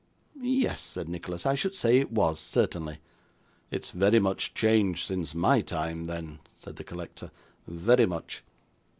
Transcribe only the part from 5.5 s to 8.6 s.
time, then,' said the collector, 'very much.